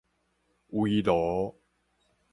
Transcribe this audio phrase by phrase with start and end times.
[0.71, 1.53] 圍爐